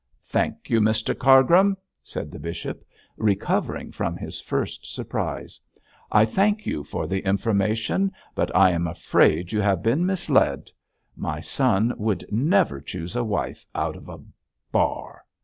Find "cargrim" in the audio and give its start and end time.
1.15-1.77